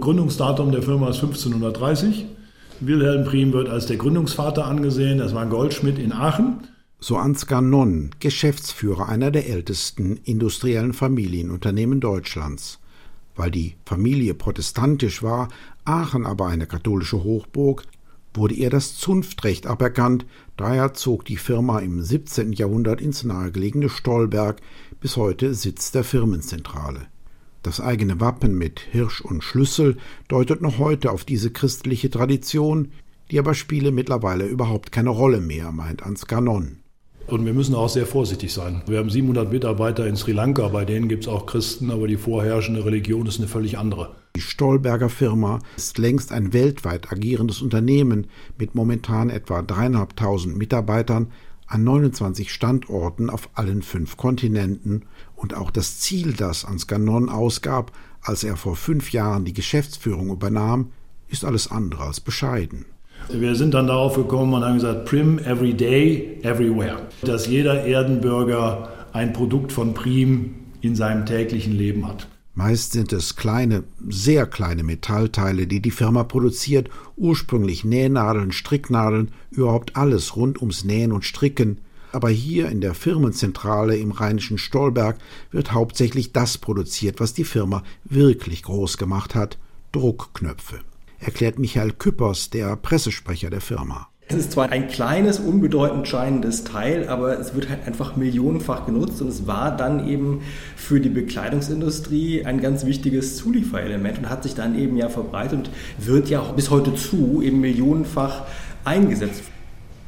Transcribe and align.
Gründungsdatum 0.00 0.70
der 0.70 0.82
Firma 0.82 1.08
ist 1.08 1.16
1530. 1.16 2.26
Wilhelm 2.80 3.24
Prim 3.24 3.52
wird 3.52 3.68
als 3.68 3.86
der 3.86 3.96
Gründungsvater 3.96 4.64
angesehen. 4.64 5.18
Das 5.18 5.34
war 5.34 5.42
ein 5.42 5.50
Goldschmied 5.50 5.98
in 5.98 6.12
Aachen. 6.12 6.68
So 7.00 7.16
Ansgar 7.16 7.62
Nonn, 7.62 8.10
Geschäftsführer 8.20 9.08
einer 9.08 9.32
der 9.32 9.48
ältesten 9.48 10.16
industriellen 10.22 10.92
Familienunternehmen 10.92 12.00
Deutschlands. 12.00 12.78
Weil 13.34 13.50
die 13.50 13.74
Familie 13.84 14.34
protestantisch 14.34 15.24
war, 15.24 15.48
Aachen 15.84 16.26
aber 16.26 16.46
eine 16.46 16.66
katholische 16.66 17.24
Hochburg, 17.24 17.82
wurde 18.34 18.54
ihr 18.54 18.70
das 18.70 18.96
Zunftrecht 18.96 19.66
aberkannt, 19.66 20.26
daher 20.56 20.94
zog 20.94 21.24
die 21.24 21.36
Firma 21.36 21.80
im 21.80 22.02
17. 22.02 22.52
Jahrhundert 22.52 23.00
ins 23.00 23.24
nahegelegene 23.24 23.88
Stolberg, 23.88 24.60
bis 25.00 25.16
heute 25.16 25.54
Sitz 25.54 25.90
der 25.90 26.04
Firmenzentrale. 26.04 27.06
Das 27.68 27.82
eigene 27.82 28.18
Wappen 28.18 28.56
mit 28.56 28.80
Hirsch 28.80 29.20
und 29.20 29.44
Schlüssel 29.44 29.98
deutet 30.26 30.62
noch 30.62 30.78
heute 30.78 31.12
auf 31.12 31.26
diese 31.26 31.50
christliche 31.50 32.08
Tradition, 32.08 32.92
die 33.30 33.38
aber 33.38 33.52
spiele 33.52 33.92
mittlerweile 33.92 34.46
überhaupt 34.46 34.90
keine 34.90 35.10
Rolle 35.10 35.42
mehr, 35.42 35.70
meint 35.70 36.02
Ansgar 36.02 36.40
Nonn. 36.40 36.78
Und 37.26 37.44
wir 37.44 37.52
müssen 37.52 37.74
auch 37.74 37.90
sehr 37.90 38.06
vorsichtig 38.06 38.54
sein. 38.54 38.80
Wir 38.86 38.96
haben 38.96 39.10
700 39.10 39.52
Mitarbeiter 39.52 40.06
in 40.06 40.16
Sri 40.16 40.32
Lanka, 40.32 40.68
bei 40.68 40.86
denen 40.86 41.10
gibt 41.10 41.24
es 41.24 41.28
auch 41.28 41.44
Christen, 41.44 41.90
aber 41.90 42.08
die 42.08 42.16
vorherrschende 42.16 42.86
Religion 42.86 43.26
ist 43.26 43.38
eine 43.38 43.48
völlig 43.48 43.76
andere. 43.76 44.16
Die 44.34 44.40
Stolberger 44.40 45.10
Firma 45.10 45.58
ist 45.76 45.98
längst 45.98 46.32
ein 46.32 46.54
weltweit 46.54 47.12
agierendes 47.12 47.60
Unternehmen 47.60 48.28
mit 48.56 48.74
momentan 48.74 49.28
etwa 49.28 49.60
dreieinhalbtausend 49.60 50.56
Mitarbeitern 50.56 51.32
an 51.68 51.84
29 51.84 52.52
Standorten 52.52 53.30
auf 53.30 53.50
allen 53.54 53.82
fünf 53.82 54.16
Kontinenten 54.16 55.04
und 55.36 55.54
auch 55.54 55.70
das 55.70 56.00
Ziel, 56.00 56.32
das 56.32 56.64
Ansgar 56.64 56.98
Non 56.98 57.28
ausgab, 57.28 57.92
als 58.22 58.42
er 58.42 58.56
vor 58.56 58.74
fünf 58.74 59.12
Jahren 59.12 59.44
die 59.44 59.52
Geschäftsführung 59.52 60.30
übernahm, 60.30 60.92
ist 61.28 61.44
alles 61.44 61.70
andere 61.70 62.04
als 62.04 62.20
bescheiden. 62.20 62.86
Wir 63.30 63.54
sind 63.54 63.74
dann 63.74 63.88
darauf 63.88 64.14
gekommen 64.14 64.54
und 64.54 64.64
haben 64.64 64.74
gesagt, 64.74 65.04
Prim 65.04 65.38
every 65.40 65.74
day, 65.74 66.38
everywhere. 66.42 67.08
Dass 67.22 67.46
jeder 67.46 67.84
Erdenbürger 67.84 68.88
ein 69.12 69.32
Produkt 69.32 69.72
von 69.72 69.92
Prim 69.92 70.54
in 70.80 70.96
seinem 70.96 71.26
täglichen 71.26 71.74
Leben 71.74 72.06
hat. 72.06 72.28
Meist 72.58 72.90
sind 72.90 73.12
es 73.12 73.36
kleine, 73.36 73.84
sehr 74.08 74.44
kleine 74.44 74.82
Metallteile, 74.82 75.68
die 75.68 75.80
die 75.80 75.92
Firma 75.92 76.24
produziert, 76.24 76.90
ursprünglich 77.16 77.84
Nähnadeln, 77.84 78.50
Stricknadeln, 78.50 79.30
überhaupt 79.52 79.94
alles 79.94 80.34
rund 80.34 80.60
ums 80.60 80.82
Nähen 80.82 81.12
und 81.12 81.24
Stricken. 81.24 81.78
Aber 82.10 82.30
hier 82.30 82.68
in 82.68 82.80
der 82.80 82.94
Firmenzentrale 82.94 83.96
im 83.96 84.10
rheinischen 84.10 84.58
Stolberg 84.58 85.18
wird 85.52 85.70
hauptsächlich 85.70 86.32
das 86.32 86.58
produziert, 86.58 87.20
was 87.20 87.32
die 87.32 87.44
Firma 87.44 87.84
wirklich 88.02 88.64
groß 88.64 88.98
gemacht 88.98 89.36
hat, 89.36 89.56
Druckknöpfe 89.92 90.80
erklärt 91.20 91.58
Michael 91.60 91.92
Küppers, 91.92 92.50
der 92.50 92.74
Pressesprecher 92.76 93.50
der 93.50 93.60
Firma. 93.60 94.08
Es 94.30 94.36
ist 94.36 94.52
zwar 94.52 94.70
ein 94.70 94.88
kleines, 94.88 95.38
unbedeutend 95.38 96.06
scheinendes 96.06 96.62
Teil, 96.62 97.08
aber 97.08 97.40
es 97.40 97.54
wird 97.54 97.70
halt 97.70 97.86
einfach 97.86 98.14
millionenfach 98.14 98.84
genutzt 98.84 99.22
und 99.22 99.28
es 99.28 99.46
war 99.46 99.74
dann 99.74 100.06
eben 100.06 100.42
für 100.76 101.00
die 101.00 101.08
Bekleidungsindustrie 101.08 102.44
ein 102.44 102.60
ganz 102.60 102.84
wichtiges 102.84 103.38
Zulieferelement 103.38 104.18
und 104.18 104.28
hat 104.28 104.42
sich 104.42 104.54
dann 104.54 104.78
eben 104.78 104.98
ja 104.98 105.08
verbreitet 105.08 105.54
und 105.54 105.70
wird 105.96 106.28
ja 106.28 106.42
bis 106.42 106.68
heute 106.68 106.94
zu 106.94 107.40
eben 107.40 107.62
millionenfach 107.62 108.42
eingesetzt. 108.84 109.44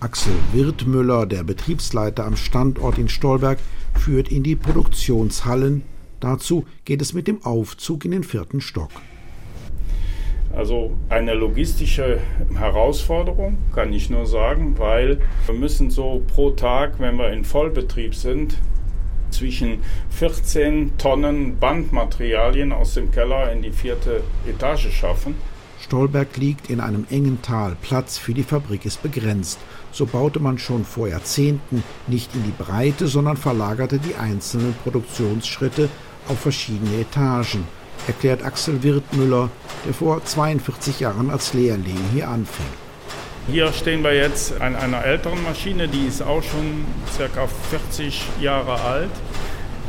Axel 0.00 0.32
Wirtmüller, 0.54 1.26
der 1.26 1.44
Betriebsleiter 1.44 2.24
am 2.24 2.36
Standort 2.36 2.96
in 2.96 3.10
Stolberg, 3.10 3.58
führt 3.98 4.32
in 4.32 4.42
die 4.42 4.56
Produktionshallen. 4.56 5.82
Dazu 6.20 6.64
geht 6.86 7.02
es 7.02 7.12
mit 7.12 7.28
dem 7.28 7.44
Aufzug 7.44 8.06
in 8.06 8.12
den 8.12 8.24
vierten 8.24 8.62
Stock. 8.62 8.90
Also 10.56 10.90
eine 11.10 11.34
logistische 11.34 12.18
Herausforderung, 12.54 13.58
kann 13.74 13.92
ich 13.92 14.08
nur 14.08 14.24
sagen, 14.24 14.78
weil 14.78 15.20
wir 15.44 15.54
müssen 15.54 15.90
so 15.90 16.22
pro 16.34 16.50
Tag, 16.52 16.94
wenn 16.98 17.18
wir 17.18 17.30
in 17.30 17.44
Vollbetrieb 17.44 18.14
sind, 18.14 18.56
zwischen 19.30 19.82
14 20.08 20.96
Tonnen 20.96 21.58
Bandmaterialien 21.58 22.72
aus 22.72 22.94
dem 22.94 23.10
Keller 23.10 23.52
in 23.52 23.60
die 23.60 23.70
vierte 23.70 24.22
Etage 24.48 24.90
schaffen. 24.90 25.34
Stolberg 25.78 26.34
liegt 26.38 26.70
in 26.70 26.80
einem 26.80 27.06
engen 27.10 27.42
Tal, 27.42 27.76
Platz 27.82 28.16
für 28.16 28.32
die 28.32 28.42
Fabrik 28.42 28.86
ist 28.86 29.02
begrenzt. 29.02 29.58
So 29.92 30.06
baute 30.06 30.40
man 30.40 30.56
schon 30.56 30.86
vor 30.86 31.06
Jahrzehnten 31.06 31.84
nicht 32.06 32.34
in 32.34 32.44
die 32.44 32.62
Breite, 32.62 33.08
sondern 33.08 33.36
verlagerte 33.36 33.98
die 33.98 34.14
einzelnen 34.14 34.74
Produktionsschritte 34.82 35.90
auf 36.28 36.40
verschiedene 36.40 37.02
Etagen 37.02 37.64
erklärt 38.06 38.44
Axel 38.44 38.82
Wirtmüller, 38.82 39.50
der 39.86 39.94
vor 39.94 40.22
42 40.22 41.00
Jahren 41.00 41.30
als 41.30 41.54
Lehrling 41.54 41.98
hier 42.12 42.28
anfing. 42.28 42.66
Hier 43.48 43.72
stehen 43.72 44.02
wir 44.02 44.12
jetzt 44.12 44.60
an 44.60 44.74
einer 44.74 45.04
älteren 45.04 45.42
Maschine, 45.44 45.86
die 45.86 46.06
ist 46.06 46.20
auch 46.20 46.42
schon 46.42 46.84
ca. 47.16 47.46
40 47.70 48.22
Jahre 48.40 48.80
alt. 48.80 49.10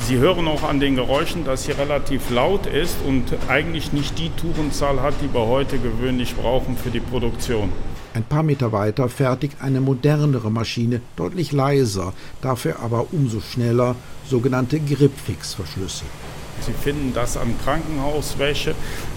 Sie 0.00 0.18
hören 0.18 0.46
auch 0.46 0.62
an 0.62 0.78
den 0.78 0.94
Geräuschen, 0.94 1.46
dass 1.46 1.64
sie 1.64 1.72
relativ 1.72 2.28
laut 2.28 2.66
ist 2.66 2.96
und 3.06 3.24
eigentlich 3.48 3.94
nicht 3.94 4.18
die 4.18 4.30
Tourenzahl 4.30 5.00
hat, 5.00 5.14
die 5.22 5.32
wir 5.32 5.46
heute 5.46 5.78
gewöhnlich 5.78 6.36
brauchen 6.36 6.76
für 6.76 6.90
die 6.90 7.00
Produktion. 7.00 7.72
Ein 8.12 8.24
paar 8.24 8.42
Meter 8.42 8.72
weiter 8.72 9.08
fertigt 9.08 9.56
eine 9.62 9.80
modernere 9.80 10.50
Maschine, 10.50 11.00
deutlich 11.16 11.52
leiser, 11.52 12.12
dafür 12.42 12.80
aber 12.80 13.06
umso 13.12 13.40
schneller, 13.40 13.96
sogenannte 14.28 14.78
Gripfix-Verschlüsse. 14.80 16.04
Sie 16.60 16.72
finden 16.72 17.12
das 17.14 17.36
an 17.36 17.54
Krankenhauswäsche, 17.64 18.74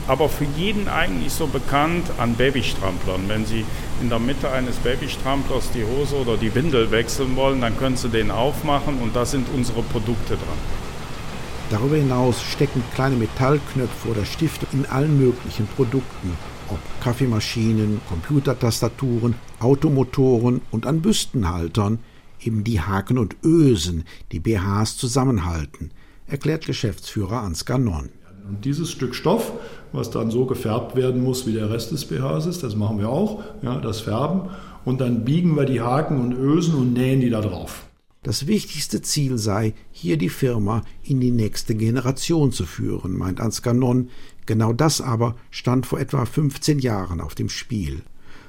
aber 0.08 0.30
für 0.30 0.46
jeden 0.58 0.88
eigentlich 0.88 1.34
so 1.34 1.48
bekannt 1.48 2.06
an 2.18 2.36
Babystramplern. 2.36 3.28
Wenn 3.28 3.46
Sie 3.46 3.66
in 4.02 4.10
der 4.10 4.20
Mitte 4.20 4.50
eines 4.52 4.76
Babystramplers 4.78 5.72
die 5.72 5.84
Hose 5.84 6.16
oder 6.16 6.38
die 6.38 6.54
Windel 6.54 6.92
wechseln 6.92 7.36
wollen, 7.36 7.62
dann 7.62 7.78
können 7.78 7.98
Sie 7.98 8.10
den 8.10 8.32
aufmachen 8.32 9.00
und 9.00 9.16
da 9.16 9.26
sind 9.26 9.48
unsere 9.56 9.82
Produkte 9.82 10.36
dran. 10.36 10.58
Darüber 11.70 11.98
hinaus 11.98 12.42
stecken 12.42 12.84
kleine 12.96 13.16
Metallknöpfe 13.16 14.10
oder 14.10 14.26
Stifte 14.26 14.66
in 14.72 14.88
allen 14.88 15.20
möglichen 15.20 15.68
Produkten, 15.68 16.36
ob 16.68 16.80
Kaffeemaschinen, 17.02 18.02
Computertastaturen, 18.10 19.36
Automotoren 19.60 20.62
und 20.72 20.88
an 20.88 21.02
Büstenhaltern 21.02 22.00
eben 22.42 22.64
die 22.64 22.82
Haken 22.82 23.20
und 23.20 23.36
Ösen, 23.44 24.06
die 24.32 24.40
BHs 24.40 24.98
zusammenhalten 24.98 25.92
erklärt 26.30 26.66
Geschäftsführer 26.66 27.42
Ansgar 27.42 27.78
Nonn. 27.78 28.10
Und 28.48 28.66
dieses 28.66 28.90
Stück 28.90 29.14
Stoff, 29.14 29.52
was 29.92 30.10
dann 30.10 30.32
so 30.32 30.46
gefärbt 30.46 30.96
werden 30.96 31.24
muss, 31.24 31.46
wie 31.46 31.54
der 31.54 31.70
Rest 31.70 31.92
des 31.92 32.06
BHs 32.06 32.48
ist, 32.48 32.64
das 32.64 32.76
machen 32.76 33.00
wir 33.00 33.10
auch, 33.10 33.44
ja, 33.62 33.80
das 33.80 34.02
Färben. 34.02 34.50
Und 34.86 35.02
dann 35.02 35.26
biegen 35.26 35.56
wir 35.56 35.66
die 35.66 35.82
Haken 35.82 36.20
und 36.20 36.34
Ösen 36.34 36.76
und 36.76 36.94
nähen 36.94 37.22
die 37.22 37.30
da 37.30 37.42
drauf. 37.42 37.86
Das 38.24 38.48
wichtigste 38.48 39.02
Ziel 39.02 39.38
sei, 39.38 39.74
hier 39.92 40.18
die 40.18 40.30
Firma 40.30 40.84
in 41.04 41.22
die 41.22 41.32
nächste 41.32 41.76
Generation 41.76 42.52
zu 42.52 42.66
führen, 42.66 43.18
meint 43.18 43.40
Ansgar 43.40 43.74
Nonn. 43.74 44.10
Genau 44.46 44.74
das 44.74 45.00
aber 45.00 45.36
stand 45.52 45.86
vor 45.86 46.00
etwa 46.00 46.26
15 46.26 46.80
Jahren 46.80 47.22
auf 47.22 47.36
dem 47.36 47.50
Spiel. 47.50 48.02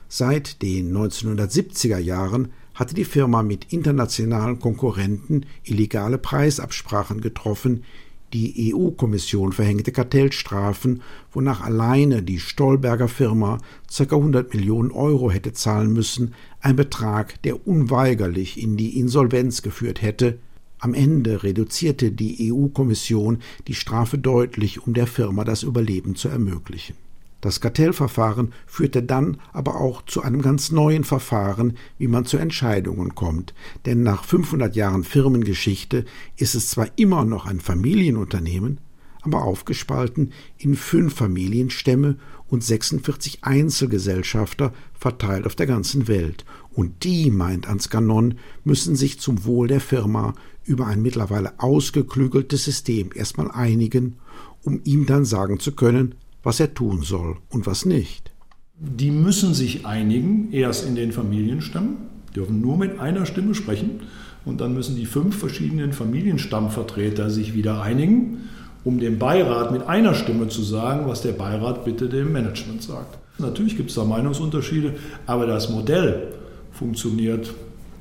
Seit 0.09 0.63
den 0.63 0.97
1970er 0.97 1.99
Jahren 1.99 2.49
hatte 2.81 2.95
die 2.95 3.05
Firma 3.05 3.43
mit 3.43 3.75
internationalen 3.75 4.59
Konkurrenten 4.59 5.45
illegale 5.65 6.17
Preisabsprachen 6.17 7.21
getroffen, 7.21 7.85
die 8.33 8.73
EU-Kommission 8.75 9.53
verhängte 9.53 9.93
Kartellstrafen, 9.93 11.03
wonach 11.31 11.61
alleine 11.61 12.23
die 12.23 12.39
Stolberger 12.39 13.09
Firma 13.09 13.59
ca. 13.95 14.05
100 14.05 14.55
Millionen 14.55 14.93
Euro 14.93 15.31
hätte 15.31 15.53
zahlen 15.53 15.93
müssen, 15.93 16.33
ein 16.61 16.75
Betrag, 16.75 17.43
der 17.43 17.67
unweigerlich 17.67 18.59
in 18.59 18.79
die 18.79 18.99
Insolvenz 18.99 19.61
geführt 19.61 20.01
hätte. 20.01 20.39
Am 20.79 20.95
Ende 20.95 21.43
reduzierte 21.43 22.11
die 22.11 22.51
EU-Kommission 22.51 23.41
die 23.69 23.75
Strafe 23.75 24.17
deutlich, 24.17 24.87
um 24.87 24.95
der 24.95 25.07
Firma 25.07 25.45
das 25.45 25.65
Überleben 25.65 26.15
zu 26.15 26.31
ermöglichen. 26.31 26.97
Das 27.41 27.61
Kartellverfahren 27.61 28.53
führte 28.67 29.03
dann 29.03 29.39
aber 29.53 29.81
auch 29.81 30.03
zu 30.03 30.23
einem 30.23 30.43
ganz 30.43 30.71
neuen 30.71 31.05
Verfahren, 31.05 31.77
wie 31.99 32.09
man 32.09 32.27
zu 32.27 32.37
Entscheidungen 32.37 33.15
kommt. 33.15 33.55
Denn 33.87 34.03
nach 34.03 34.25
500 34.25 34.77
Jahren 34.77 35.05
Firmengeschichte 35.05 36.05
ist 36.37 36.55
es 36.55 36.69
zwar 36.69 36.89
immer 36.97 37.25
noch 37.25 37.47
ein 37.47 37.61
Familienunternehmen, 37.61 38.79
aber 39.23 39.45
aufgespalten 39.45 40.33
in 40.59 40.75
fünf 40.75 41.15
Familienstämme 41.15 42.17
und 42.49 42.65
46 42.65 43.45
Einzelgesellschafter 43.45 44.73
verteilt 44.99 45.47
auf 45.47 45.55
der 45.55 45.67
ganzen 45.67 46.09
Welt. 46.09 46.45
Und 46.73 47.05
die, 47.05 47.31
meint 47.31 47.69
Ansgar 47.69 48.01
Non, 48.01 48.35
müssen 48.65 48.97
sich 48.97 49.21
zum 49.21 49.45
Wohl 49.45 49.69
der 49.69 49.81
Firma 49.81 50.35
über 50.65 50.87
ein 50.87 51.03
mittlerweile 51.03 51.59
ausgeklügeltes 51.59 52.65
System 52.65 53.11
erstmal 53.15 53.51
einigen, 53.51 54.17
um 54.63 54.81
ihm 54.85 55.07
dann 55.07 55.25
sagen 55.25 55.59
zu 55.59 55.73
können, 55.73 56.15
was 56.43 56.61
er 56.61 56.75
tun 56.75 57.03
soll 57.03 57.37
und 57.51 57.67
was 57.67 57.85
nicht. 57.85 58.33
Die 58.79 59.11
müssen 59.11 59.53
sich 59.55 59.85
einigen, 59.85 60.53
erst 60.53 60.87
in 60.87 60.95
den 60.95 61.13
Familienstämmen, 61.13 61.97
dürfen 62.35 62.61
nur 62.61 62.77
mit 62.77 62.99
einer 62.99 63.27
Stimme 63.27 63.55
sprechen 63.55 64.01
und 64.45 64.61
dann 64.61 64.75
müssen 64.75 64.97
die 64.97 65.07
fünf 65.07 65.37
verschiedenen 65.37 65.93
Familienstammvertreter 65.93 67.29
sich 67.29 67.55
wieder 67.55 67.83
einigen 67.83 68.39
um 68.85 68.99
dem 68.99 69.19
Beirat 69.19 69.73
mit 69.73 69.83
einer 69.83 70.15
Stimme 70.15 70.49
zu 70.49 70.63
sagen, 70.63 71.07
was 71.07 71.23
der 71.23 71.33
Beirat 71.33 71.85
bitte 71.85 72.09
dem 72.09 72.33
Management 72.33 72.83
sagt. 72.83 73.19
Natürlich 73.39 73.77
gibt 73.77 73.91
es 73.91 73.97
da 73.97 74.05
Meinungsunterschiede, 74.05 74.95
aber 75.27 75.47
das 75.47 75.71
Modell 75.71 76.35
funktioniert 76.73 77.55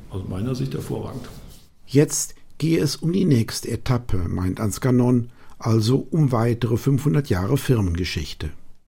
aus 0.09 0.23
meiner 0.27 0.55
Sicht 0.55 0.73
hervorragend. 0.73 1.27
Jetzt 1.85 2.35
gehe 2.57 2.79
es 2.79 2.97
um 2.97 3.13
die 3.13 3.25
nächste 3.25 3.69
Etappe, 3.69 4.17
meint 4.27 4.59
Ansgar 4.59 4.91
Non, 4.91 5.29
also 5.59 6.07
um 6.09 6.31
weitere 6.31 6.77
500 6.77 7.29
Jahre 7.29 7.57
Firmengeschichte. 7.57 8.51